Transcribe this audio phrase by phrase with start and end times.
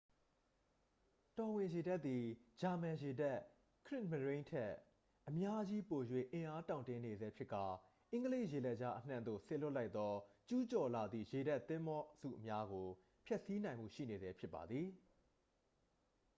[1.37, 2.23] တော်ဝင်ရေတပ်သည်
[2.61, 3.37] ဂျာမန်ရေတပ်
[3.87, 4.71] ခရစ်မရိုန်း” ထက်
[5.27, 6.01] အများကြီးပို၍
[6.33, 7.65] အင်အားတောင့်တင်းနေဆဲဖြစ်ကာ
[8.11, 10.13] အင်္ဂလိပ်ရေလက်ကြားအနှံ့သို့ စေလွှတ်လိုက်သော
[10.49, 12.87] ကျူးကျော်လာသည့် ရေတပ်သင်္ဘောစုများကို
[13.25, 14.87] ဖျက်ဆီးနိုင်မှုရှိနေဆဲဖြစ်ပါသည်။